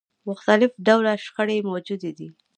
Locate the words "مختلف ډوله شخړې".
0.29-1.57